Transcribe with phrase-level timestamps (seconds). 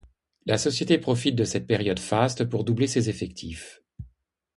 [0.47, 3.83] La société profite de cette période faste pour doubler ses effectifs.